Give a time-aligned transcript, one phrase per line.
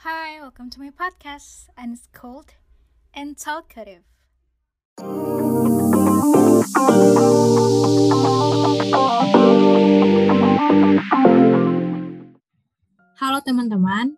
[0.00, 2.56] Hi, welcome to my podcast, and it's called
[3.12, 4.00] And Talkative.
[13.20, 14.16] Halo teman-teman,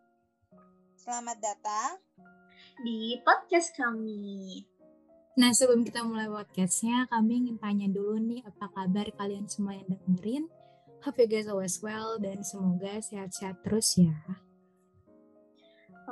[0.94, 1.98] Selamat datang.
[2.86, 4.62] di podcast kami.
[5.34, 9.90] Nah, sebelum kita mulai podcastnya, kami ingin tanya dulu nih, apa kabar kalian semua yang
[9.90, 10.46] dengerin?
[11.02, 14.14] Hope you guys always well, dan semoga sehat-sehat terus ya.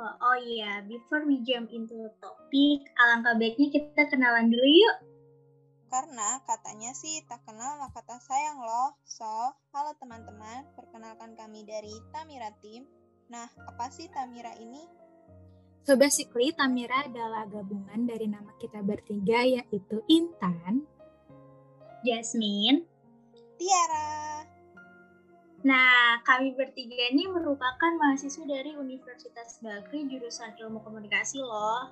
[0.01, 4.97] Oh, oh iya, before we jump into the topic, alangkah baiknya kita kenalan dulu yuk.
[5.93, 8.97] Karena katanya sih tak kenal maka tak sayang loh.
[9.05, 9.29] So,
[9.69, 12.89] halo teman-teman, perkenalkan kami dari Tamira Team.
[13.29, 14.81] Nah, apa sih Tamira ini?
[15.85, 20.81] So basically, Tamira adalah gabungan dari nama kita bertiga, yaitu Intan,
[22.01, 22.89] Jasmine.
[23.61, 24.49] Tiara.
[25.61, 31.91] Nah, kami bertiga ini merupakan mahasiswa dari Universitas Bakri jurusan Ilmu Komunikasi loh.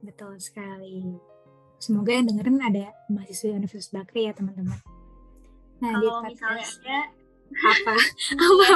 [0.00, 1.16] Betul sekali.
[1.76, 4.78] Semoga yang dengerin ada mahasiswa Universitas Bakri ya teman-teman.
[5.82, 7.00] Nah di Kalau misalnya podcast ada,
[7.54, 7.92] apa
[8.46, 8.68] apa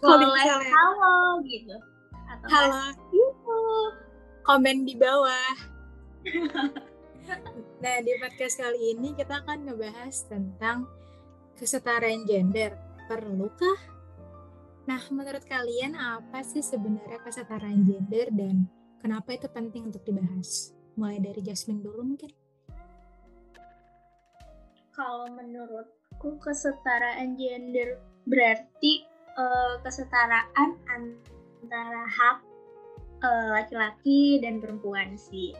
[0.00, 1.76] Kalau misalnya- halo gitu.
[2.24, 2.80] Atau halo
[3.12, 3.60] yuhu.
[4.44, 5.52] komen di bawah.
[7.80, 10.84] nah di podcast kali ini kita akan ngebahas tentang
[11.56, 12.76] kesetaraan gender.
[13.04, 13.78] Perlukah?
[14.84, 18.68] Nah menurut kalian apa sih sebenarnya kesetaraan gender dan
[19.00, 20.76] kenapa itu penting untuk dibahas?
[20.96, 22.32] Mulai dari Jasmine dulu mungkin.
[24.94, 29.04] Kalau menurutku kesetaraan gender berarti
[29.36, 32.38] eh, kesetaraan antara hak
[33.24, 35.52] eh, laki-laki dan perempuan sih.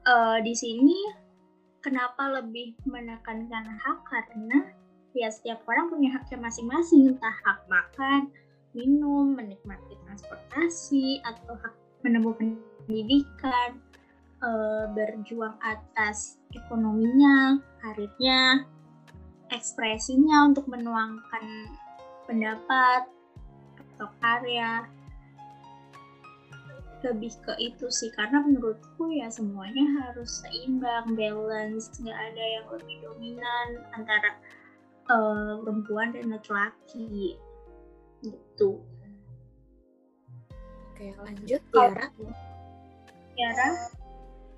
[0.00, 0.96] Eh, di sini
[1.84, 4.79] kenapa lebih menekankan hak karena
[5.14, 8.30] ya setiap orang punya haknya masing-masing entah hak makan,
[8.72, 11.74] minum, menikmati transportasi atau hak
[12.06, 13.76] menempuh pendidikan,
[14.40, 18.64] eh, berjuang atas ekonominya, karirnya,
[19.50, 21.44] ekspresinya untuk menuangkan
[22.30, 23.10] pendapat
[23.94, 24.86] atau karya.
[27.00, 32.96] Lebih ke itu sih, karena menurutku ya semuanya harus seimbang, balance, nggak ada yang lebih
[33.00, 34.36] dominan antara
[35.08, 37.38] eh, perempuan dan laki-laki.
[38.20, 38.70] Gitu.
[40.92, 42.06] Oke lanjut Tiara.
[43.32, 43.68] Tiara?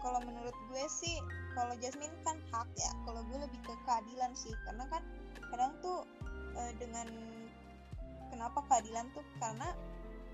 [0.03, 1.23] Kalau menurut gue sih,
[1.55, 2.91] kalau Jasmine kan hak ya.
[3.07, 5.03] Kalau gue lebih ke keadilan sih, karena kan
[5.55, 6.03] kadang tuh
[6.59, 7.07] eh, dengan
[8.33, 9.71] kenapa keadilan tuh karena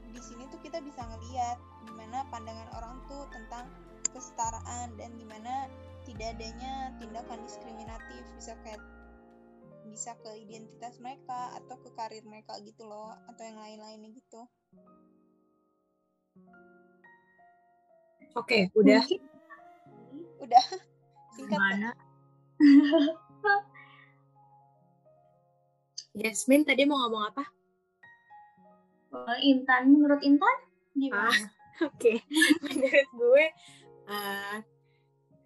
[0.08, 3.68] di sini tuh kita bisa ngeliat gimana pandangan orang tuh tentang
[4.14, 5.68] kesetaraan dan gimana
[6.08, 8.80] tidak adanya tindakan diskriminatif bisa kayak
[9.88, 14.44] bisa ke identitas mereka atau ke karir mereka gitu loh atau yang lain-lainnya gitu
[18.36, 19.02] Oke udah.
[19.02, 19.22] Mungkin
[20.38, 20.64] udah
[21.34, 21.58] singkat ya?
[21.58, 21.90] Gimana?
[26.14, 27.44] Jasmine tadi mau ngomong apa?
[29.08, 30.56] Oh, Intan, menurut Intan
[30.92, 31.32] gimana?
[31.88, 32.26] Oke,
[32.60, 33.44] menurut gue
[34.10, 34.56] eh,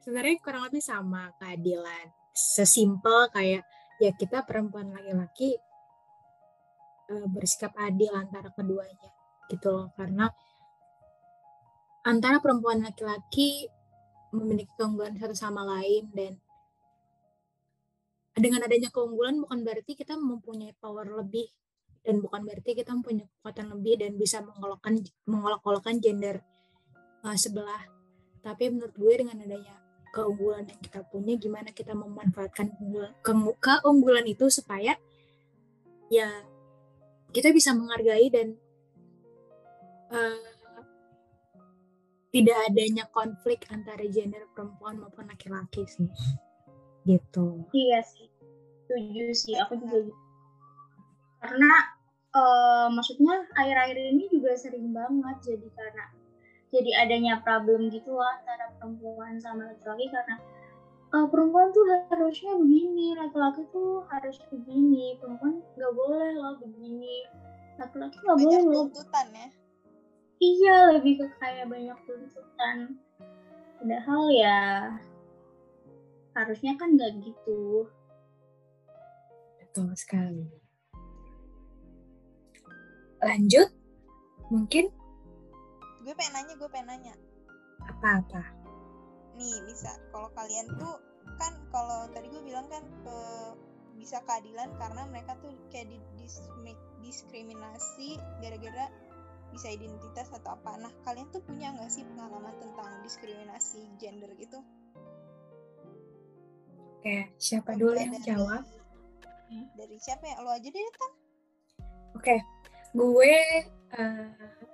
[0.02, 2.08] sebenarnya kurang lebih sama keadilan.
[2.32, 3.62] Sesimpel kayak
[4.02, 5.54] ya kita perempuan laki-laki
[7.06, 9.10] eh, bersikap adil antara keduanya
[9.46, 9.86] gitu loh.
[9.94, 10.26] Karena
[12.02, 13.70] antara perempuan laki-laki
[14.34, 16.34] memiliki keunggulan satu sama lain dan
[18.32, 21.46] dengan adanya keunggulan bukan berarti kita mempunyai power lebih
[22.02, 24.98] dan bukan berarti kita mempunyai kekuatan lebih dan bisa mengolokkan
[25.28, 26.42] mengolok-olokkan gender
[27.22, 27.86] uh, sebelah.
[28.42, 29.81] Tapi menurut gue dengan adanya
[30.12, 35.00] keunggulan yang kita punya, gimana kita memanfaatkan keunggulan, keunggu- keunggulan itu supaya
[36.12, 36.28] ya
[37.32, 38.52] kita bisa menghargai dan
[40.12, 40.52] uh,
[42.32, 46.08] tidak adanya konflik antara gender perempuan maupun laki-laki sih.
[47.08, 47.68] Gitu.
[47.72, 48.28] Iya sih,
[48.84, 49.56] setuju sih.
[49.60, 50.12] Aku juga gitu.
[51.42, 51.72] karena
[52.32, 56.04] eh, maksudnya akhir-akhir ini juga sering banget jadi karena
[56.72, 60.36] jadi adanya problem gitu loh antara perempuan sama laki-laki karena
[61.12, 67.28] eh, perempuan tuh harusnya begini, laki-laki tuh harus begini, perempuan nggak boleh loh begini,
[67.76, 69.48] laki-laki nggak boleh banyak loh tuntutan ya
[70.42, 72.98] Iya, lebih ke kayak banyak tuntutan.
[73.78, 74.58] Padahal ya
[76.34, 77.86] harusnya kan nggak gitu.
[79.62, 80.50] Betul sekali.
[83.22, 83.70] Lanjut,
[84.50, 84.90] mungkin
[86.02, 87.14] gue pengen nanya gue pengen nanya.
[87.82, 88.42] Apa-apa.
[89.32, 91.00] nih bisa kalau kalian tuh
[91.40, 93.18] kan kalau tadi gue bilang kan ke
[93.96, 96.52] bisa keadilan karena mereka tuh kayak di dis-
[97.00, 98.92] diskriminasi gara-gara
[99.48, 100.76] bisa identitas atau apa.
[100.76, 104.60] Nah kalian tuh punya nggak sih pengalaman tentang diskriminasi gender gitu?
[107.00, 108.62] Oke siapa dulu yang dari, jawab?
[109.80, 110.44] Dari siapa ya?
[110.44, 111.12] Lo aja deh kan
[112.22, 112.36] oke
[112.92, 113.34] gue
[113.96, 114.28] uh,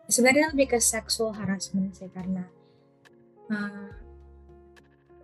[0.06, 2.47] sebenarnya lebih ke sexual harassment sih karena
[3.50, 3.91] uh,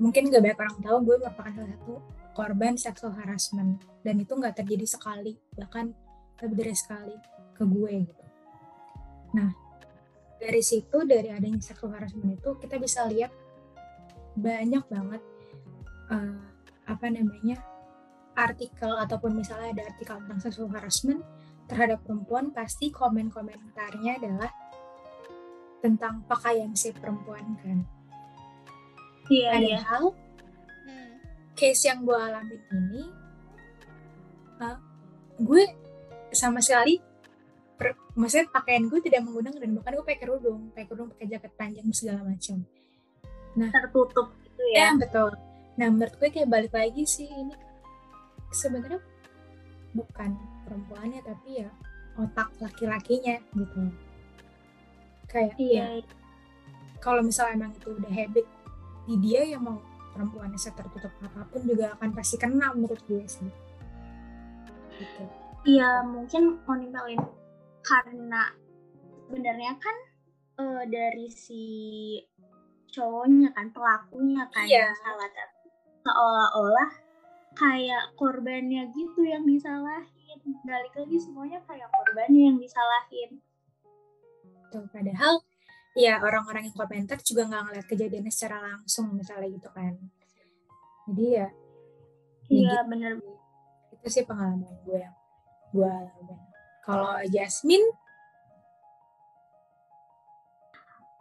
[0.02, 1.94] mungkin gak banyak orang tahu gue merupakan salah satu
[2.35, 5.94] korban sexual harassment dan itu nggak terjadi sekali bahkan
[6.43, 7.14] lebih dari sekali
[7.55, 8.25] ke gue gitu.
[9.38, 9.50] Nah
[10.43, 13.31] dari situ dari adanya sexual harassment itu kita bisa lihat
[14.35, 15.23] banyak banget
[16.11, 16.43] uh,
[16.91, 17.62] apa namanya
[18.35, 21.23] artikel ataupun misalnya ada artikel tentang sexual harassment
[21.66, 24.50] terhadap perempuan pasti komen-komentarnya adalah
[25.81, 27.84] tentang pakaian si perempuan kan
[29.32, 29.78] Iya, iya.
[29.81, 30.05] Padahal
[30.84, 31.14] hmm.
[31.56, 33.02] case yang gue alamin ini,
[34.61, 34.76] uh,
[35.40, 35.62] gue
[36.34, 37.00] sama sekali,
[37.81, 41.52] per, maksudnya pakaian gue tidak mengundang dan bahkan gue pakai kerudung, pakai kerudung, pakai jaket
[41.56, 42.58] panjang segala macam.
[43.55, 44.93] Nah, tertutup gitu ya.
[44.93, 45.32] Ya betul.
[45.75, 47.55] Nah menurut gue kayak balik lagi sih ini
[48.55, 49.02] sebenarnya
[49.94, 51.70] bukan perempuannya tapi ya
[52.19, 53.81] otak laki-lakinya gitu.
[55.28, 56.00] Kayak iya.
[56.00, 56.05] ya
[57.05, 58.46] kalau misalnya emang itu udah habit
[59.05, 59.76] di dia yang mau
[60.16, 63.50] perempuannya tertutup apa pun juga akan pasti kena menurut gue sih
[64.96, 65.22] gitu
[65.69, 67.20] iya mungkin mau nimpalin
[67.84, 68.49] karena
[69.26, 69.96] sebenarnya kan
[70.62, 71.64] uh, dari si
[72.94, 74.88] cowoknya kan pelakunya kan iya.
[74.88, 75.67] yang salah tapi
[76.06, 76.90] seolah-olah
[77.55, 80.39] kayak korbannya gitu yang disalahin.
[80.67, 83.41] Balik lagi semuanya kayak korbannya yang disalahin.
[84.71, 85.43] Tuh padahal
[85.95, 89.95] ya orang-orang yang komentar juga nggak ngeliat kejadiannya secara langsung misalnya gitu kan.
[91.11, 91.49] Jadi ya
[92.51, 92.91] iya gitu.
[92.91, 93.12] bener.
[93.95, 95.15] Itu sih pengalaman gue yang
[95.71, 96.55] gue alami
[96.85, 97.89] kalau Jasmine?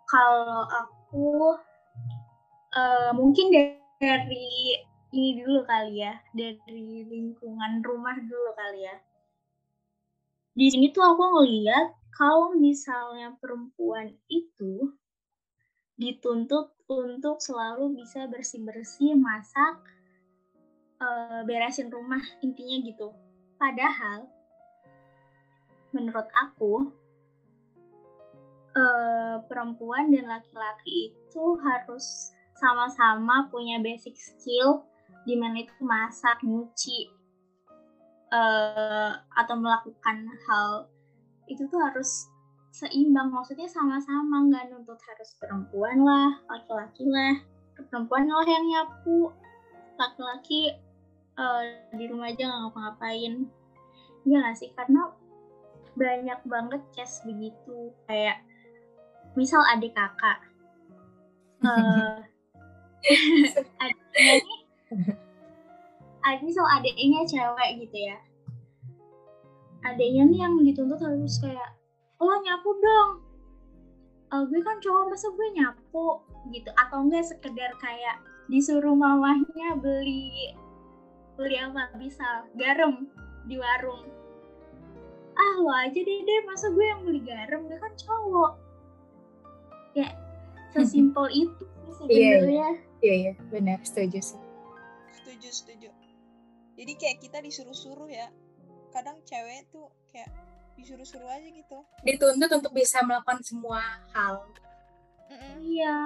[0.04, 1.56] Kalau aku
[2.76, 3.48] uh, mungkin
[3.98, 4.76] dari
[5.14, 8.98] ini dulu kali ya dari lingkungan rumah dulu kali ya
[10.54, 14.94] di sini tuh aku ngeliat kalau misalnya perempuan itu
[15.98, 19.82] dituntut untuk selalu bisa bersih-bersih, masak,
[21.02, 21.08] e,
[21.50, 23.10] beresin rumah, intinya gitu.
[23.58, 24.30] Padahal,
[25.90, 26.94] menurut aku,
[28.78, 28.84] e,
[29.50, 34.86] perempuan dan laki-laki itu harus sama-sama punya basic skill
[35.24, 37.12] di mana itu masak, nyuci,
[38.28, 38.42] e,
[39.40, 40.92] atau melakukan hal
[41.48, 42.28] itu tuh harus
[42.74, 43.30] seimbang.
[43.30, 47.36] Maksudnya sama-sama nggak nuntut harus perempuan lah laki-laki lah.
[47.90, 49.30] Perempuan lah yang nyapu
[49.98, 50.74] laki-laki
[51.38, 51.62] uh,
[51.94, 53.34] di rumah aja nggak ngapa-ngapain.
[54.24, 54.70] Iya gak sih?
[54.74, 55.12] Karena
[55.94, 57.94] banyak banget case begitu.
[58.10, 58.42] Kayak
[59.38, 60.42] misal adik kakak.
[61.62, 62.24] Uh,
[63.84, 64.63] adiknya nih
[66.44, 68.18] misal adiknya cewek gitu ya.
[69.84, 71.76] Adiknya nih yang dituntut harus kayak
[72.20, 73.10] oh nyapu dong.
[74.34, 76.24] Uh, gue kan cowok masa gue nyapu?
[76.52, 76.70] Gitu.
[76.76, 78.20] Atau enggak sekedar kayak
[78.52, 80.56] disuruh mamahnya beli
[81.40, 81.92] beli apa?
[82.00, 83.08] Bisa garam
[83.48, 84.08] di warung.
[85.34, 86.40] Ah lo aja deh deh.
[86.48, 87.68] Masa gue yang beli garam?
[87.68, 88.54] Gue kan cowok.
[89.96, 90.12] Ya
[90.74, 91.64] sesimpel itu
[91.94, 92.70] sih iya, sebenarnya.
[92.72, 92.72] Iya,
[93.04, 93.34] iya iya.
[93.52, 93.80] Benar.
[93.84, 94.53] Setuju sih
[95.44, 95.92] setuju setuju.
[96.80, 98.32] Jadi kayak kita disuruh-suruh ya.
[98.96, 100.32] Kadang cewek tuh kayak
[100.80, 101.84] disuruh-suruh aja gitu.
[102.08, 103.84] Dituntut untuk bisa melakukan semua
[104.16, 104.48] hal.
[105.60, 106.00] Iya.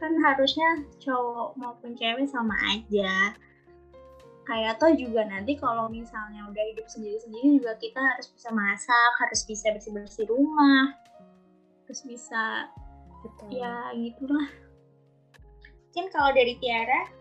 [0.00, 3.36] Kan harusnya cowok maupun cewek sama aja.
[4.46, 9.42] Kayak toh juga nanti kalau misalnya udah hidup sendiri-sendiri juga kita harus bisa masak harus
[9.42, 10.94] bisa bersih-bersih rumah.
[11.84, 12.70] Harus bisa
[13.26, 13.60] Betul.
[13.60, 14.48] ya gitulah.
[15.90, 17.15] Mungkin kalau dari Tiara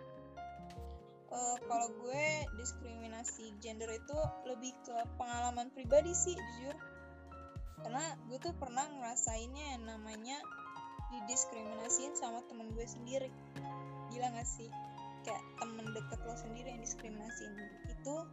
[1.35, 2.25] uh, kalau gue
[2.55, 6.75] diskriminasi gender itu lebih ke pengalaman pribadi sih jujur.
[7.83, 10.39] Karena gue tuh pernah ngerasainnya yang namanya
[11.13, 13.29] didiskriminasiin sama temen gue sendiri.
[14.09, 14.71] Gila gak sih?
[15.27, 17.53] Kayak temen deket lo sendiri yang diskriminasiin.
[17.91, 18.25] Itu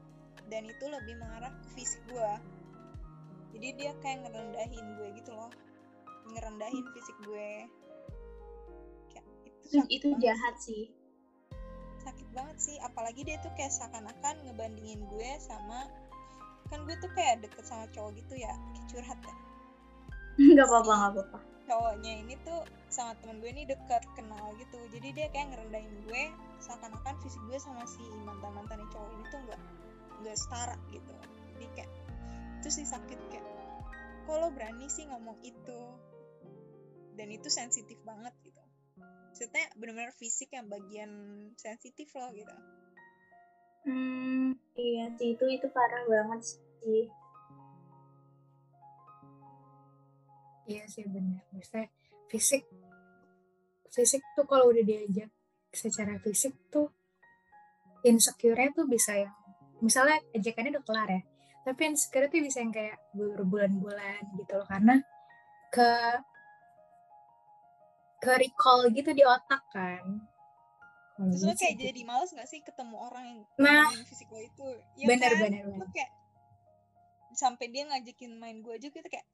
[0.48, 2.32] dan itu lebih mengarah ke fisik gue.
[3.52, 5.52] Jadi dia kayak ngerendahin gue gitu loh.
[6.32, 7.50] Ngerendahin fisik gue.
[9.12, 9.26] Kayak
[9.68, 11.01] itu itu jahat sih
[12.02, 12.76] sakit banget sih.
[12.82, 15.86] Apalagi dia tuh kayak seakan-akan ngebandingin gue sama
[16.72, 19.34] kan gue tuh kayak deket sama cowok gitu ya kayak curhat ya.
[20.40, 21.38] Nggak apa-apa nggak apa-apa.
[21.68, 24.78] Cowoknya ini tuh sama temen gue ini deket kenal gitu.
[24.92, 26.22] Jadi dia kayak ngerendahin gue
[26.64, 29.60] seakan-akan fisik gue sama si mantan mantannya cowok ini tuh nggak
[30.24, 31.14] nggak setara gitu.
[31.54, 31.90] Jadi kayak
[32.62, 33.46] itu sih sakit kayak
[34.32, 35.80] lo berani sih ngomong itu?
[37.12, 38.61] Dan itu sensitif banget gitu
[39.32, 41.08] maksudnya benar-benar fisik yang bagian
[41.56, 42.52] sensitif loh gitu.
[43.88, 47.08] Hmm iya sih itu itu parah banget sih.
[50.68, 51.88] Iya sih benar maksudnya
[52.28, 52.68] fisik
[53.88, 55.32] fisik tuh kalau udah diajak
[55.72, 56.92] secara fisik tuh
[58.04, 59.32] insecure tuh bisa yang
[59.80, 61.22] misalnya ajakannya udah kelar ya
[61.64, 65.00] tapi insecure tuh bisa yang kayak berbulan-bulan gitu loh karena
[65.72, 66.20] ke
[68.22, 70.22] ke recall gitu di otak kan
[71.30, 74.66] Terus lo kayak jadi males gak sih ketemu orang yang nah, fisik lo itu?
[74.98, 75.40] Ya bener, kan?
[75.44, 75.88] bener, bener.
[75.92, 76.10] Kayak
[77.36, 79.26] sampai dia ngajakin main gue aja gitu kayak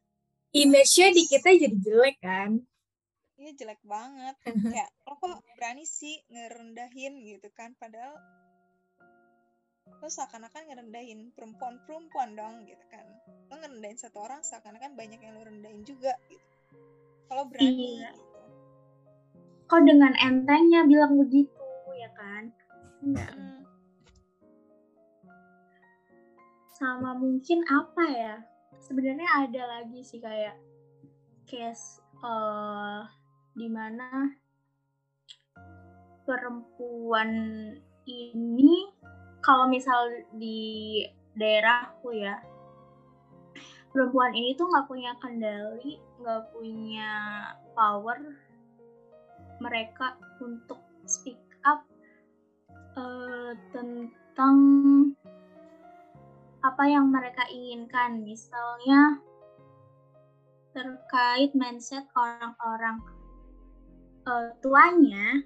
[0.54, 2.60] image-nya di kita jadi jelek kan?
[3.38, 4.36] Iya jelek banget.
[4.74, 7.72] kayak lo kok berani sih ngerendahin gitu kan?
[7.78, 8.18] Padahal
[9.88, 13.06] lo seakan-akan ngerendahin perempuan-perempuan dong gitu kan.
[13.48, 16.44] Lo ngerendahin satu orang seakan-akan banyak yang lo rendahin juga gitu.
[17.28, 18.12] Kalau berani Iya.
[18.12, 18.27] gitu.
[19.68, 21.62] Kok dengan entengnya bilang begitu
[21.94, 22.50] ya kan?
[23.04, 23.46] Hmm.
[26.78, 28.36] sama mungkin apa ya?
[28.78, 30.54] Sebenarnya ada lagi sih kayak
[31.42, 33.02] case eh
[33.58, 34.30] di mana
[36.22, 37.30] perempuan
[38.06, 38.86] ini
[39.40, 41.02] kalau misal di
[41.38, 42.36] daerahku ya
[43.90, 47.10] perempuan ini tuh nggak punya kendali nggak punya
[47.72, 48.18] power
[49.58, 51.82] mereka untuk speak up
[52.96, 54.56] eh, tentang
[56.62, 58.22] apa yang mereka inginkan.
[58.22, 59.22] Misalnya
[60.74, 63.02] terkait mindset orang-orang
[64.26, 65.42] eh, tuanya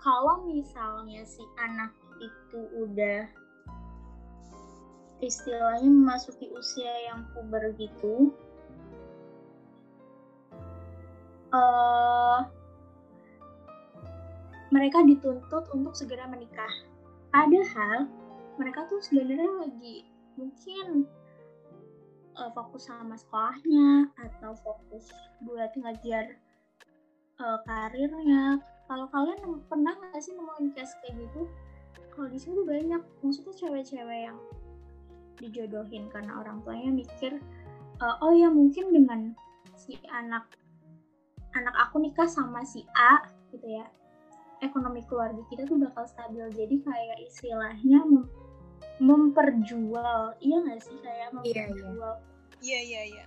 [0.00, 3.28] kalau misalnya si anak itu udah
[5.20, 8.32] istilahnya memasuki usia yang puber gitu
[11.52, 12.38] eh
[14.70, 16.70] mereka dituntut untuk segera menikah.
[17.30, 18.06] Padahal
[18.58, 20.06] mereka tuh sebenarnya lagi
[20.38, 21.06] mungkin
[22.38, 25.10] uh, fokus sama sekolahnya atau fokus
[25.42, 26.38] buat ngajar
[27.42, 28.62] uh, karirnya.
[28.90, 31.46] Kalau kalian pernah nggak sih nemuin case kayak gitu?
[32.10, 34.38] Kalau di sini banyak, maksudnya cewek-cewek yang
[35.38, 37.38] dijodohin karena orang tuanya mikir,
[38.02, 39.20] uh, oh ya mungkin dengan
[39.78, 40.44] si anak
[41.54, 43.86] anak aku nikah sama si A gitu ya
[44.60, 48.30] ekonomi keluarga kita tuh bakal stabil jadi kayak istilahnya mem-
[48.98, 51.64] memperjual iya nggak sih kayak Iya, iya.
[51.66, 52.14] memperjual
[52.60, 53.24] Iya iya iya.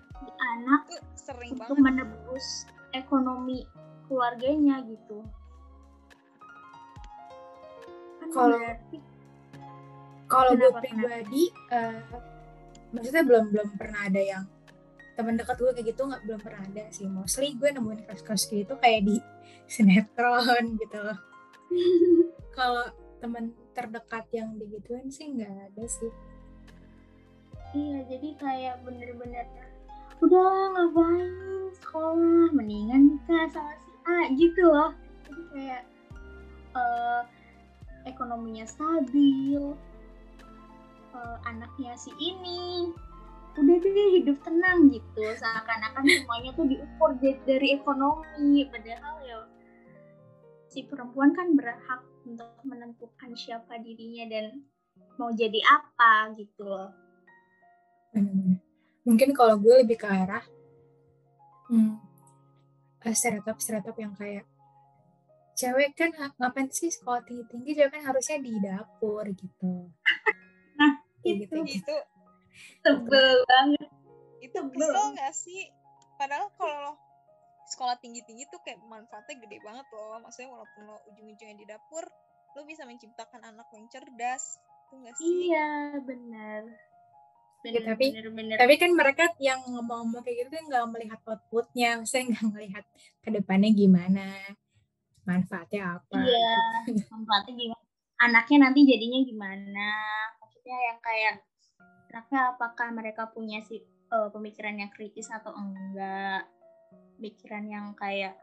[0.53, 1.85] anak Itu sering untuk banget.
[2.05, 2.45] menebus
[2.91, 3.65] ekonomi
[4.05, 5.25] keluarganya gitu
[8.19, 8.97] kan Kalau- berarti
[10.25, 12.01] Kalau gue pribadi, eh,
[12.89, 14.43] maksudnya belum belum pernah ada yang
[15.13, 17.05] teman dekat gue kayak gitu nggak belum pernah ada sih.
[17.05, 19.17] Mostly gue nemuin kasus-kasus kayak gitu kayak di
[19.69, 21.19] sinetron gitu loh.
[22.53, 22.85] Kalau
[23.23, 26.11] teman terdekat yang digituin sih nggak ada sih.
[27.73, 29.49] iya jadi kayak bener-bener
[30.21, 34.91] udah ngapain sekolah mendingan nikah sama si A gitu loh
[35.25, 35.83] jadi kayak
[36.77, 37.21] eh,
[38.05, 39.73] ekonominya stabil
[41.17, 42.93] eh, anaknya si ini
[43.53, 49.39] udah deh hidup tenang gitu seakan-akan semuanya tuh diukur da- dari ekonomi padahal ya
[50.73, 54.65] si perempuan kan berhak untuk menentukan siapa dirinya dan
[55.21, 56.89] mau jadi apa gitu loh.
[59.03, 60.41] Mungkin kalau gue lebih ke arah
[61.69, 61.93] hmm,
[63.03, 64.47] eh, stereotip-stereotip yang kayak
[65.53, 66.09] cewek kan
[66.41, 69.91] ngapain sih sekolah tinggi-tinggi cewek kan harusnya di dapur gitu.
[70.79, 71.57] Nah, Kayak itu.
[71.67, 71.83] gitu.
[71.83, 71.95] Itu
[72.81, 73.89] tebel banget
[74.39, 75.71] itu kesel nggak sih?
[76.15, 76.93] Padahal kalau lo
[77.63, 80.19] sekolah tinggi-tinggi tuh kayak manfaatnya gede banget loh.
[80.19, 82.03] Maksudnya walaupun lo ujung-ujungnya di dapur,
[82.53, 84.59] lo bisa menciptakan anak yang cerdas.
[84.87, 85.25] Itu nggak sih?
[85.47, 85.67] iya
[85.99, 86.61] benar
[87.63, 91.19] Ya, benar tapi- benar benar Tapi kan mereka yang ngomong-ngomong kayak gitu kan nggak melihat
[91.23, 92.85] outputnya, maksudnya nggak melihat
[93.23, 94.27] ke depannya gimana,
[95.23, 96.19] manfaatnya apa.
[96.19, 96.51] iya
[97.07, 97.83] manfaatnya gimana
[98.19, 99.89] anaknya nanti jadinya gimana
[100.37, 101.33] maksudnya yang kayak
[102.13, 103.81] anaknya apakah mereka punya si
[104.13, 106.45] eh, pemikiran yang kritis atau enggak?
[107.17, 108.37] Pikiran yang kayak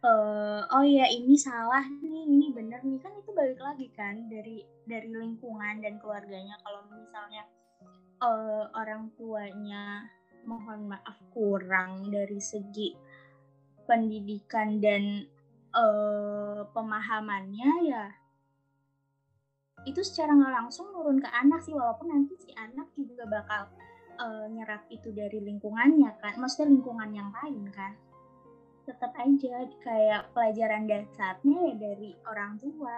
[0.00, 3.02] eh oh ya ini salah nih ini bener nih.
[3.02, 6.54] Kan itu balik lagi kan dari dari lingkungan dan keluarganya.
[6.62, 7.42] Kalau misalnya
[8.22, 10.06] eh, orang tuanya
[10.46, 12.94] mohon maaf kurang dari segi
[13.90, 15.26] pendidikan dan
[15.74, 18.19] eh, pemahamannya ya
[19.88, 23.72] itu secara nggak langsung nurun ke anak sih walaupun nanti si anak juga bakal
[24.20, 27.96] uh, nyerap itu dari lingkungannya kan maksudnya lingkungan yang lain kan.
[28.84, 32.96] Tetap aja kayak pelajaran dasarnya ya dari orang tua.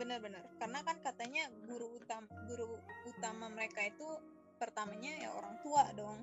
[0.00, 4.08] Benar-benar karena kan katanya guru utama guru utama mereka itu
[4.56, 6.18] pertamanya ya orang tua dong.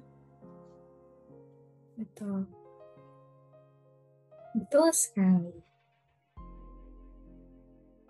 [1.97, 2.49] Betul.
[4.57, 5.53] Betul sekali.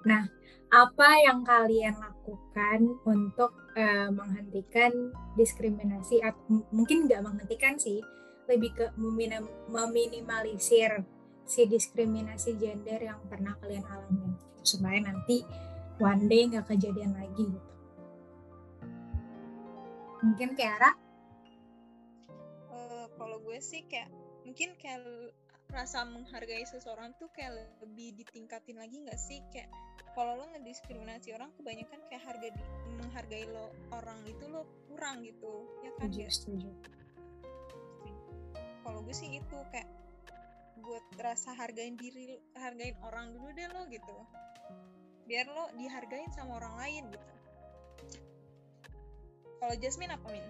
[0.07, 0.36] Nah
[0.67, 8.03] apa yang kalian lakukan untuk uh, menghentikan diskriminasi atau mungkin nggak menghentikan sih
[8.51, 11.03] lebih ke meminim, meminimalisir
[11.47, 14.35] si diskriminasi gender yang pernah kalian alami.
[14.59, 15.47] Supaya nanti
[16.03, 17.71] one day nggak kejadian lagi gitu.
[20.17, 20.91] Mungkin Tiara
[22.73, 24.11] uh, kalau gue sih kayak
[24.43, 24.99] mungkin kayak
[25.67, 29.43] rasa menghargai seseorang tuh kayak lebih ditingkatin lagi nggak sih?
[29.51, 29.67] Kayak
[30.15, 35.67] kalau lo ngediskriminasi orang kebanyakan kayak harga di menghargai lo orang itu lo kurang gitu
[35.83, 36.09] ya kan?
[36.09, 36.69] Setuju, setuju.
[38.87, 39.91] kalau gue sih itu kayak
[40.79, 44.17] buat rasa hargain diri hargain orang dulu deh lo gitu.
[45.27, 47.31] Biar lo dihargain sama orang lain gitu.
[49.59, 50.45] Kalau Jasmine apa min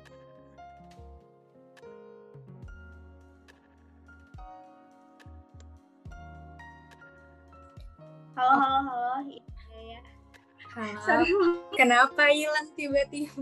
[8.37, 9.97] halo halo halo.
[11.01, 11.33] Sorry.
[11.73, 13.33] Kenapa hilang tiba-tiba?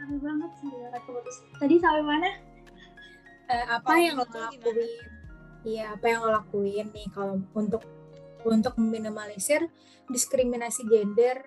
[0.00, 0.72] Lama banget sih
[1.60, 2.30] Tadi sampai mana?
[3.44, 4.88] Uh, apa oh, yang lo lakuin?
[5.68, 7.84] Iya, apa yang lo lakuin nih kalau untuk
[8.48, 9.68] untuk meminimalisir
[10.08, 11.44] diskriminasi gender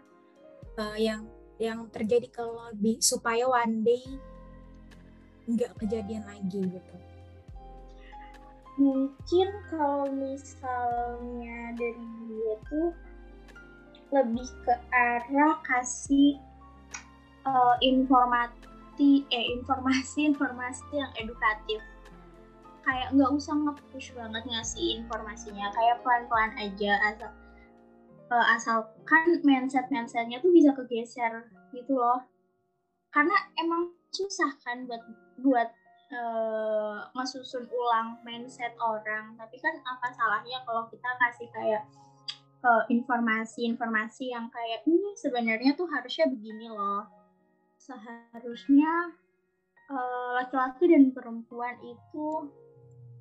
[0.78, 1.26] uh, yang
[1.58, 4.06] yang terjadi kalau lebih supaya one day
[5.50, 6.96] nggak kejadian lagi gitu
[8.78, 12.90] mungkin kalau misalnya dari gue tuh
[14.14, 16.40] lebih ke arah kasih
[17.44, 21.82] uh, informasi eh informasi informasi yang edukatif.
[22.88, 27.32] Kayak nggak usah nge-push banget ngasih informasinya kayak pelan-pelan aja asal
[28.32, 32.24] uh, asalkan mindset mindsetnya tuh bisa kegeser gitu loh.
[33.12, 35.04] Karena emang susah kan buat
[35.44, 35.70] buat
[36.14, 41.84] uh, ngesusun ulang mindset orang tapi kan apa salahnya kalau kita kasih kayak
[42.92, 47.06] informasi-informasi yang kayak ini sebenarnya tuh harusnya begini loh.
[47.80, 49.16] Seharusnya
[49.88, 52.52] uh, laki-laki dan perempuan itu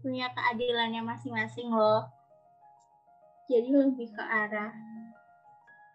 [0.03, 2.11] punya keadilannya masing-masing loh.
[3.47, 4.75] Jadi lebih ke arah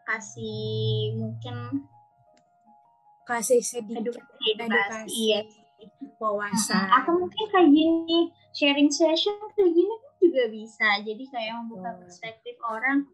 [0.08, 1.88] kasih mungkin
[3.28, 5.40] kasih sedikit edukasi, edukasi iya.
[6.22, 6.88] Wawasan.
[6.90, 10.88] Atau mungkin kayak gini sharing session kayak gini juga bisa.
[11.02, 13.08] Jadi kayak membuka perspektif orang.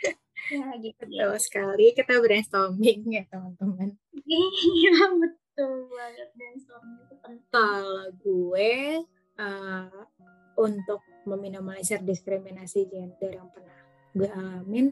[0.46, 1.42] Ya gitu betul ya.
[1.42, 1.86] sekali.
[1.90, 3.98] Kita brainstorming ya teman-teman.
[4.14, 6.28] Iya betul banget.
[6.38, 7.50] Brainstorming itu penting.
[7.50, 9.02] Kalau gue
[9.42, 9.90] uh,
[10.54, 13.74] untuk meminimalisir diskriminasi gender yang pernah
[14.16, 14.86] gue alamin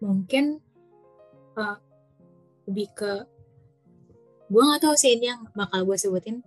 [0.00, 0.58] mungkin
[1.54, 1.78] uh,
[2.66, 3.12] lebih ke
[4.48, 6.44] gue nggak tahu sih ini yang bakal gue sebutin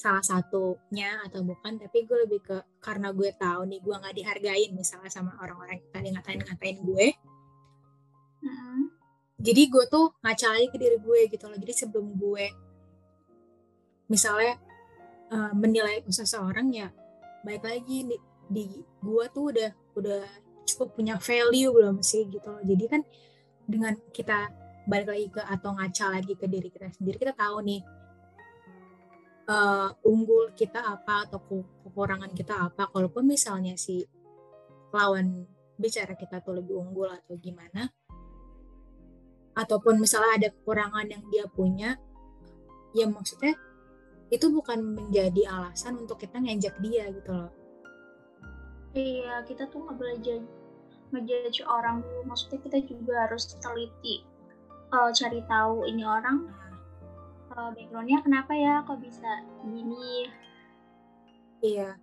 [0.00, 4.70] salah satunya atau bukan tapi gue lebih ke karena gue tahu nih gue nggak dihargain
[4.72, 7.06] misalnya sama orang-orang yang tadi ngatain ngatain gue.
[8.40, 8.80] Mm-hmm.
[9.36, 11.58] jadi gue tuh ngaca lagi ke diri gue gitu loh.
[11.60, 12.46] Jadi sebelum gue
[14.08, 14.56] misalnya
[15.28, 16.88] uh, menilai seseorang ya
[17.44, 18.16] baik lagi di,
[18.48, 20.24] di gue tuh udah udah
[20.64, 22.64] cukup punya value belum sih gitu loh.
[22.64, 23.02] Jadi kan
[23.68, 24.48] dengan kita
[24.88, 27.16] balik lagi ke atau ngaca lagi ke diri kita sendiri.
[27.20, 27.80] Kita tahu nih
[29.50, 31.42] uh, unggul kita apa atau
[31.84, 34.06] kekurangan kita apa kalaupun misalnya si
[34.94, 35.46] lawan
[35.80, 37.88] bicara kita tuh lebih unggul atau gimana
[39.56, 41.98] ataupun misalnya ada kekurangan yang dia punya
[42.94, 43.56] ya maksudnya
[44.30, 47.50] itu bukan menjadi alasan untuk kita ngejek dia gitu loh.
[48.94, 50.16] Iya kita tuh nggak boleh
[51.10, 52.06] ngejudge orang.
[52.06, 54.22] Dulu maksudnya kita juga harus teliti
[54.90, 56.50] uh, cari tahu ini orang
[57.54, 59.30] uh, backgroundnya kenapa ya kok bisa
[59.64, 60.28] gini?
[61.62, 61.96] Iya.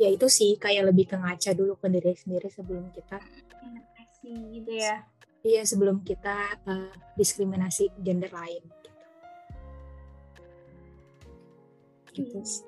[0.00, 3.22] Ya itu sih kayak lebih ke ngaca dulu ke diri sendiri sebelum kita
[3.62, 5.06] refleksi gitu ya.
[5.42, 8.90] Iya sebelum kita uh, diskriminasi gender lain gitu.
[12.12, 12.46] Gitu hmm.
[12.46, 12.64] sih.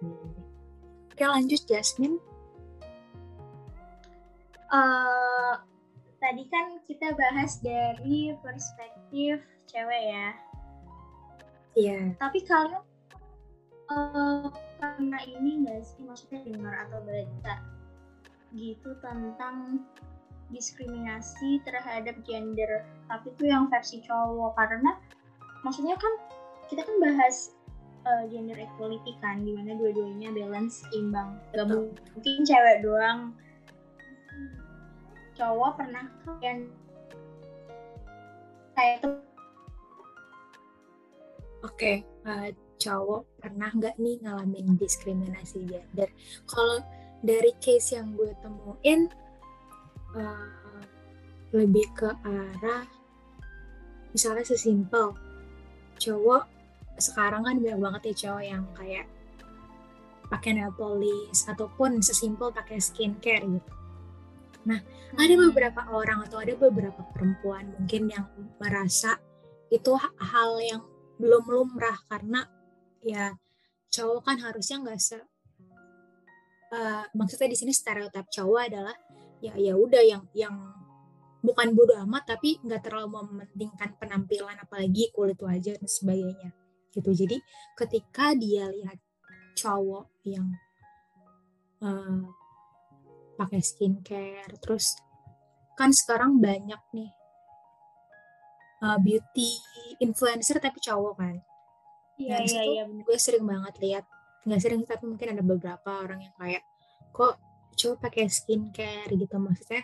[1.14, 2.18] Oke lanjut Jasmine.
[4.75, 5.55] Uh,
[6.24, 10.28] tadi kan kita bahas dari perspektif cewek ya.
[11.76, 12.00] Iya.
[12.16, 12.80] Tapi kalian
[13.92, 14.48] uh,
[14.80, 17.54] karena ini nggak sih maksudnya dengar atau baca
[18.56, 19.84] gitu tentang
[20.48, 22.88] diskriminasi terhadap gender?
[23.12, 24.96] Tapi itu yang versi cowok karena
[25.60, 26.14] maksudnya kan
[26.72, 27.52] kita kan bahas
[28.08, 33.37] uh, gender equality kan di mana dua-duanya balance imbang gak mungkin cewek doang
[35.35, 36.70] cowok pernah kalian
[38.75, 39.18] kayak tuh
[41.62, 41.97] oke okay.
[42.27, 46.11] uh, cowok pernah nggak nih ngalamin diskriminasi gender
[46.47, 46.83] kalau
[47.25, 49.09] dari case yang gue temuin
[50.14, 50.83] uh,
[51.55, 52.85] lebih ke arah
[54.11, 55.14] misalnya sesimpel
[55.99, 56.47] cowok
[56.99, 59.07] sekarang kan banyak banget ya cowok yang kayak
[60.31, 63.73] pakai nail polish ataupun sesimpel pakai skincare gitu.
[64.64, 64.81] Nah,
[65.14, 65.44] ada hmm.
[65.50, 69.20] beberapa orang atau ada beberapa perempuan mungkin yang merasa
[69.68, 70.83] itu hal yang
[71.18, 72.46] belum lumrah karena
[73.05, 73.37] ya
[73.92, 75.18] cowok kan harusnya nggak se
[76.74, 78.96] uh, maksudnya di sini stereotip cowok adalah
[79.38, 80.55] ya ya udah yang yang
[81.44, 86.50] bukan bodoh amat tapi nggak terlalu mementingkan penampilan apalagi kulit wajah dan sebagainya
[86.90, 87.37] gitu jadi
[87.77, 88.98] ketika dia lihat
[89.55, 90.48] cowok yang
[91.85, 92.24] uh,
[93.35, 94.55] pakai skincare.
[94.59, 94.94] Terus
[95.75, 97.11] kan sekarang banyak nih
[98.83, 99.51] uh, beauty
[99.99, 101.37] influencer tapi cowok kan?
[102.14, 104.05] Iya iya iya gue sering banget lihat
[104.44, 106.62] nggak sering tapi mungkin ada beberapa orang yang kayak
[107.11, 107.38] kok
[107.75, 109.11] cowok pakai skincare?
[109.11, 109.83] Gitu maksudnya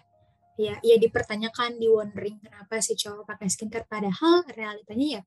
[0.61, 5.23] ya ya dipertanyakan di wondering kenapa sih cowok pakai skincare padahal realitanya ya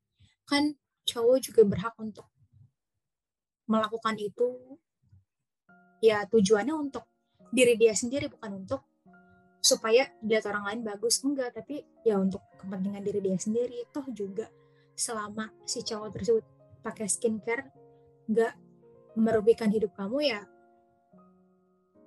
[0.45, 2.27] kan cowok juga berhak untuk
[3.67, 4.79] melakukan itu.
[6.03, 7.07] Ya tujuannya untuk
[7.53, 8.81] diri dia sendiri bukan untuk
[9.63, 11.53] supaya dilihat orang lain bagus enggak.
[11.53, 13.85] Tapi ya untuk kepentingan diri dia sendiri.
[13.93, 14.49] Toh juga
[14.97, 16.45] selama si cowok tersebut
[16.81, 17.69] pakai skincare
[18.25, 18.57] enggak
[19.13, 20.41] merugikan hidup kamu ya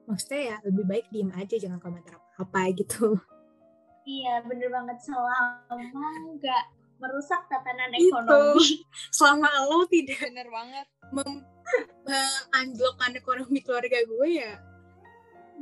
[0.06, 3.18] maksudnya ya lebih baik diem aja jangan komentar apa gitu.
[4.06, 5.02] Iya bener banget.
[5.02, 6.64] Selama nggak
[7.02, 8.14] merusak tatanan gitu.
[8.14, 8.86] ekonomi.
[9.10, 10.86] Selama lo tidak bener banget.
[11.14, 11.42] mem
[13.18, 14.58] ekonomi keluarga gue ya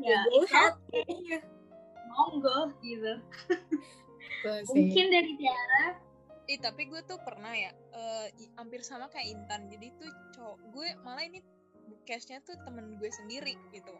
[0.02, 1.40] ya, gue happy ya.
[2.10, 3.14] monggo gitu.
[4.44, 5.86] Mungkin dari Tiara?
[6.44, 8.28] Eh tapi gue tuh pernah ya uh,
[8.60, 9.72] hampir sama kayak Intan.
[9.72, 11.40] Jadi tuh cowok gue malah ini
[12.04, 13.94] cashnya tuh temen gue sendiri gitu.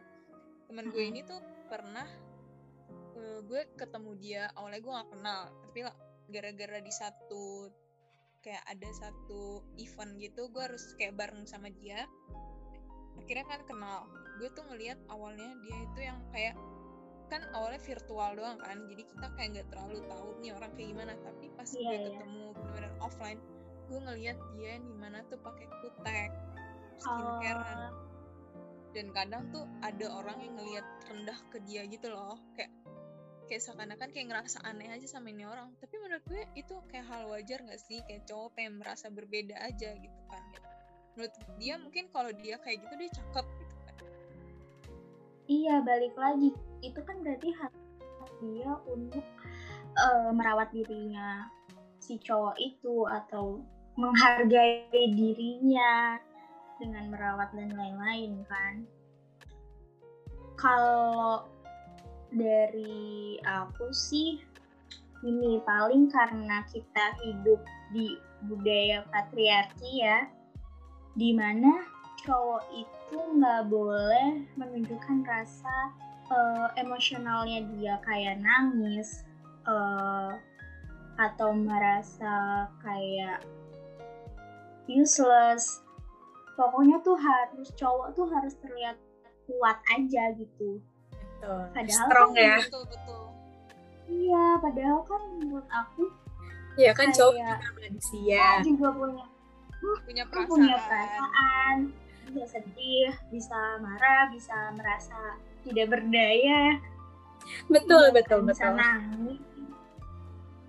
[0.69, 2.05] Temen gue ini tuh pernah
[3.17, 5.95] uh, gue ketemu dia awalnya gue gak kenal tapi lah
[6.29, 7.69] gara-gara di satu
[8.45, 12.05] kayak ada satu event gitu gue harus kayak bareng sama dia.
[13.17, 14.05] Akhirnya kan kenal
[14.39, 16.55] gue tuh ngelihat awalnya dia itu yang kayak
[17.25, 21.13] kan awalnya virtual doang kan jadi kita kayak nggak terlalu tahu nih orang kayak gimana.
[21.23, 22.05] Tapi pas yeah, gue yeah.
[22.13, 23.39] ketemu benar-benar offline
[23.85, 26.29] gue ngelihat dia di mana tuh pakai kutek
[26.97, 27.93] skincare uh.
[28.97, 32.71] dan kadang tuh ada orang yang ngelihat rendah ke dia gitu loh kayak
[33.45, 35.69] kayak seakan-akan kayak ngerasa aneh aja sama ini orang.
[35.77, 38.01] Tapi menurut gue itu kayak hal wajar gak sih?
[38.09, 40.43] Kayak cowok pengen merasa berbeda aja gitu kan.
[41.13, 43.45] Menurut dia mungkin kalau dia kayak gitu dia cakep
[45.47, 46.53] iya balik lagi.
[46.81, 47.71] Itu kan berarti hak
[48.43, 49.25] dia untuk
[49.95, 51.47] uh, merawat dirinya
[51.97, 53.63] si cowok itu atau
[53.95, 56.19] menghargai dirinya
[56.77, 58.83] dengan merawat dan lain-lain kan?
[60.59, 61.47] Kalau
[62.31, 64.39] dari aku sih
[65.23, 67.61] ini paling karena kita hidup
[67.95, 70.27] di budaya patriarki ya
[71.15, 71.94] di mana
[72.25, 75.93] cowok itu nggak boleh menunjukkan rasa
[76.33, 79.21] uh, emosionalnya dia kayak nangis
[79.69, 80.33] uh,
[81.21, 83.45] atau merasa kayak
[84.89, 85.85] useless.
[86.57, 88.97] Pokoknya tuh harus cowok tuh harus terlihat
[89.45, 90.81] kuat aja gitu.
[91.13, 91.61] Betul.
[91.71, 92.57] Padahal strong kan, ya.
[92.65, 93.23] Betul betul.
[94.05, 96.03] Iya padahal kan menurut aku
[96.75, 98.45] Iya kan cowok juga manusia.
[98.65, 99.25] Juga punya
[100.05, 100.49] punya perasaan.
[100.49, 101.77] punya perasaan
[102.31, 106.77] bisa sedih bisa marah bisa merasa tidak berdaya.
[107.67, 108.73] Betul ya, betul betul.
[108.77, 109.41] nangis.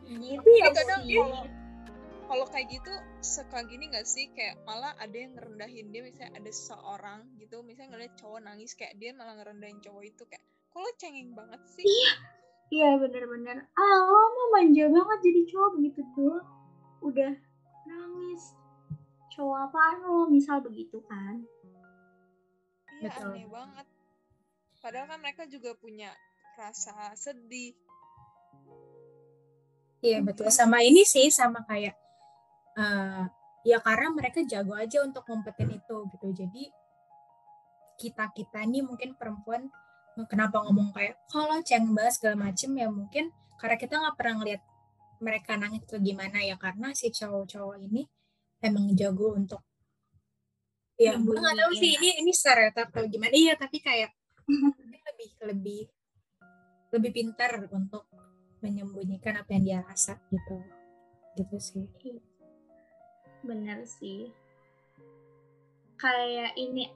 [0.06, 1.40] Gitu ya kadang kalau
[2.26, 2.92] kalau kayak gitu
[3.22, 4.32] suka gini gak sih?
[4.34, 8.98] Kayak malah ada yang ngerendahin dia misalnya ada seseorang gitu misalnya ngeliat cowok nangis kayak
[8.98, 10.42] dia malah ngerendahin cowok itu kayak
[10.74, 11.84] kalau cengeng banget sih?
[11.86, 12.12] Iya.
[12.66, 13.62] Iya bener-bener.
[13.78, 16.42] Ah lo mau manja banget jadi cowok begitu tuh.
[16.98, 17.32] Udah
[19.36, 20.24] cowok apaan lo?
[20.32, 21.44] Misal begitu kan.
[23.04, 23.30] Iya Betul.
[23.36, 23.86] aneh banget.
[24.80, 26.08] Padahal kan mereka juga punya
[26.56, 27.76] rasa sedih.
[30.00, 30.48] Iya betul.
[30.48, 31.92] Sama ini sih sama kayak
[32.80, 33.28] uh,
[33.68, 36.28] ya karena mereka jago aja untuk ngumpetin itu gitu.
[36.32, 36.64] Jadi
[38.00, 39.68] kita kita ini mungkin perempuan
[40.24, 44.62] kenapa ngomong kayak kalau ceng bahas segala macem ya mungkin karena kita nggak pernah ngeliat
[45.20, 48.04] mereka nangis atau gimana ya karena si cowok-cowok ini
[48.62, 49.60] emang jago untuk
[50.96, 53.32] ya gue nggak tahu sih ini ini stereotip atau gimana.
[53.36, 54.16] Iya tapi kayak
[54.48, 55.82] lebih lebih
[56.96, 58.08] lebih pintar untuk
[58.64, 60.56] menyembunyikan apa yang dia rasa gitu.
[61.36, 61.84] Gitu sih.
[63.44, 64.32] Bener sih.
[66.00, 66.88] Kayak ini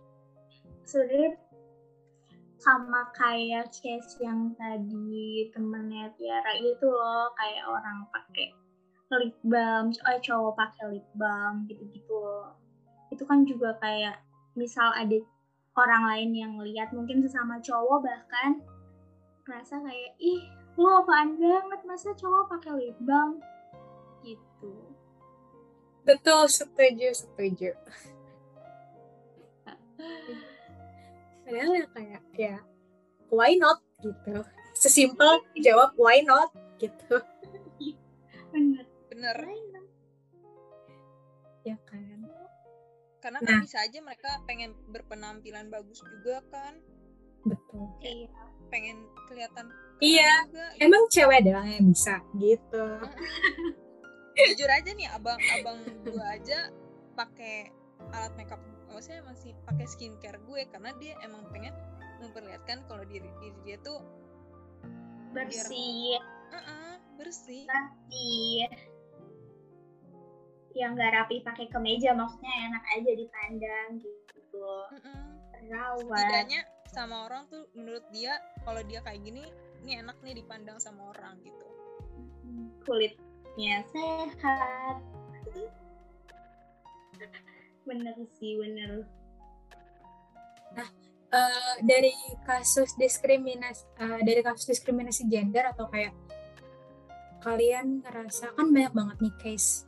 [0.89, 1.37] sebenarnya
[2.61, 8.53] sama kayak case yang tadi temennya Tiara itu loh kayak orang pakai
[9.19, 12.15] lip balm, oh cowok pakai lip balm gitu-gitu.
[12.15, 12.55] Loh.
[13.11, 14.23] Itu kan juga kayak
[14.55, 15.19] misal ada
[15.75, 18.63] orang lain yang lihat mungkin sesama cowok bahkan
[19.49, 20.47] merasa kayak ih
[20.79, 21.81] lo apaan banget?
[21.83, 23.43] Masa cowok pakai lip balm?
[24.23, 24.71] Gitu.
[26.07, 27.75] Betul, setuju, setuju.
[31.51, 32.57] padahal ya kayak ya
[33.35, 33.83] why not?
[33.99, 34.47] Gitu.
[34.79, 36.55] Sesimpel jawab why not?
[36.79, 37.19] Gitu.
[38.55, 38.90] Bener
[39.21, 39.39] bener.
[41.61, 42.25] Ya kan?
[43.21, 43.61] Karena kan Nah.
[43.61, 46.81] bisa aja mereka pengen berpenampilan bagus juga kan.
[47.41, 47.85] Betul.
[48.01, 48.33] Iya.
[48.71, 49.67] pengen kelihatan
[49.99, 52.23] Iya, juga, emang cewek doang yang bisa?
[52.39, 52.87] Gitu.
[54.47, 55.75] Jujur aja nih abang abang
[56.07, 56.71] gue aja
[57.13, 57.67] pakai
[58.15, 61.75] alat makeup maksudnya masih pakai skincare gue karena dia emang pengen
[62.23, 63.99] memperlihatkan kalau diri diri dia tuh
[65.35, 66.23] bersih.
[66.55, 67.67] Uh-uh, bersih.
[67.67, 68.71] Rapi
[70.75, 74.71] yang nggak rapi pakai kemeja maksudnya enak aja dipandang gitu.
[74.91, 75.21] Uh-uh.
[75.71, 78.35] rawat setidaknya sama orang tuh menurut dia
[78.67, 79.47] kalau dia kayak gini
[79.87, 81.67] ini enak nih dipandang sama orang gitu.
[82.83, 84.97] Kulitnya sehat.
[87.87, 89.07] Bener sih bener.
[91.31, 92.11] Eh, dari
[92.43, 96.11] kasus diskriminasi eh, dari kasus diskriminasi gender atau kayak
[97.47, 99.87] kalian ngerasa kan banyak banget nih case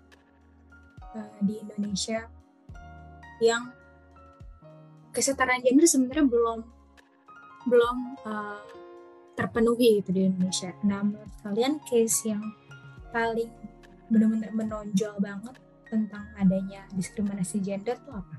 [1.17, 2.27] eh, di Indonesia
[3.43, 3.73] yang
[5.13, 6.59] kesetaraan gender sebenarnya belum
[7.69, 7.97] belum
[8.27, 8.61] eh,
[9.33, 10.71] terpenuhi gitu di Indonesia.
[10.85, 12.43] Nah, menurut kalian case yang
[13.13, 13.49] paling
[14.13, 15.57] benar-benar menonjol banget
[15.89, 18.37] tentang adanya diskriminasi gender tuh apa?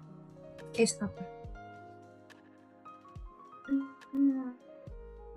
[0.74, 1.22] Case apa?
[4.14, 4.54] Hmm,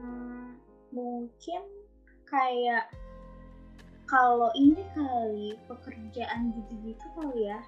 [0.01, 0.49] hmm,
[0.93, 1.63] mungkin
[2.25, 2.89] kayak
[4.07, 7.59] kalau ini kali pekerjaan gitu-gitu kali ya.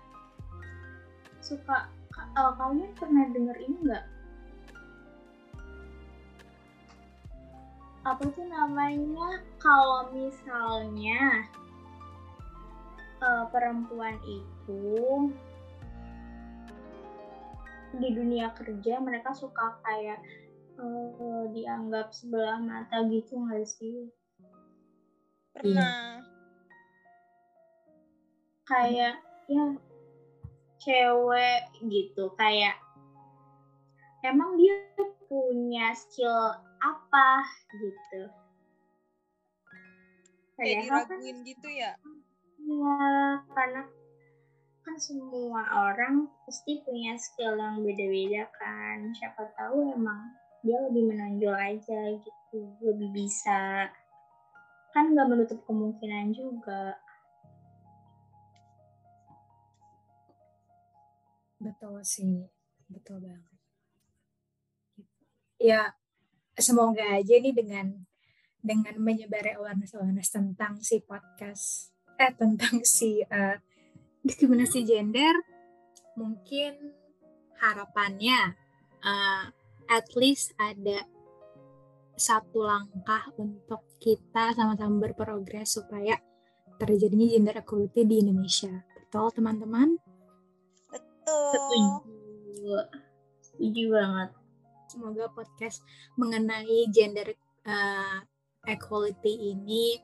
[1.42, 4.04] Suka ka- eh, kalian pernah denger ini nggak?
[8.06, 9.42] Apa tuh namanya?
[9.58, 11.42] Kalau misalnya
[13.18, 15.26] eh, perempuan itu
[17.98, 20.22] di dunia kerja mereka suka kayak
[20.78, 24.06] eh, dianggap sebelah mata gitu nggak sih?
[25.50, 26.22] Pernah
[28.68, 29.16] kayak
[29.48, 29.64] ya
[30.84, 32.28] cewek gitu.
[32.36, 32.76] Kayak
[34.22, 34.76] emang dia
[35.26, 36.52] punya skill
[36.84, 37.28] apa
[37.80, 38.22] gitu.
[40.60, 41.96] Kayak kan diraguin gitu ya?
[42.58, 42.96] Ya
[43.56, 43.82] karena
[44.84, 49.12] kan semua orang pasti punya skill yang beda-beda kan.
[49.16, 50.34] Siapa tahu emang
[50.66, 53.88] dia lebih menonjol aja gitu lebih bisa.
[54.92, 56.98] Kan nggak menutup kemungkinan juga
[61.58, 62.46] Betul sih,
[62.86, 63.58] betul banget.
[65.58, 65.98] Ya,
[66.54, 68.06] semoga aja nih dengan
[68.62, 73.58] dengan menyebar awareness awareness tentang si podcast eh tentang si eh,
[74.22, 75.34] diskriminasi gender,
[76.14, 76.94] mungkin
[77.58, 78.54] harapannya
[79.02, 79.44] eh,
[79.90, 81.06] at least ada
[82.18, 86.18] satu langkah untuk kita sama-sama berprogres supaya
[86.78, 88.86] terjadinya gender equality di Indonesia.
[88.94, 90.07] Betul teman-teman?
[91.28, 91.82] Betul
[92.52, 92.76] setuju
[93.40, 94.30] setuju banget
[94.88, 95.84] semoga podcast
[96.16, 97.36] mengenai gender
[97.68, 98.18] uh,
[98.68, 100.00] equality ini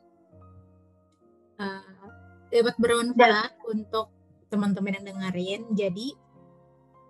[1.59, 2.09] uh,
[2.53, 4.15] dapat bermanfaat untuk
[4.53, 5.63] teman-teman yang dengerin.
[5.75, 6.09] Jadi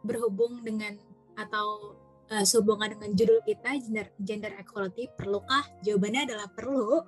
[0.01, 0.97] berhubung dengan
[1.37, 1.99] atau
[2.33, 5.65] uh, sehubungan dengan judul kita gender gender equality perlukah?
[5.85, 7.05] Jawabannya adalah perlu.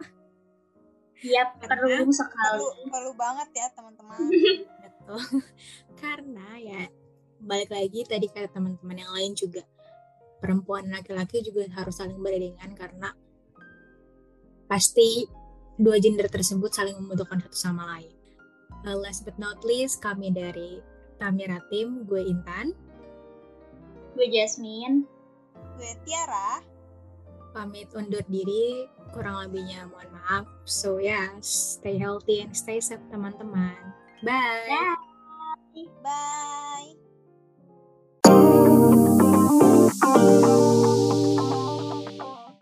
[1.24, 4.18] Iya perlu sekali perlu perlu banget ya teman-teman
[4.85, 5.20] Betul.
[6.02, 6.83] Karena ya
[7.40, 9.62] balik lagi tadi kata teman-teman yang lain juga
[10.40, 13.12] perempuan dan laki-laki juga harus saling beriringan karena
[14.68, 15.24] pasti
[15.81, 18.12] dua gender tersebut saling membutuhkan satu sama lain.
[18.85, 20.79] Uh, last but not least, kami dari
[21.16, 22.76] Tamira Tim, gue Intan,
[24.16, 25.16] gue Jasmine
[25.76, 26.64] gue Tiara
[27.52, 30.45] pamit undur diri kurang lebihnya mohon maaf.
[30.64, 33.77] So yeah, stay healthy and stay safe teman-teman.
[34.25, 34.97] Bye.
[36.03, 36.97] Bye.
[40.62, 40.86] Bye.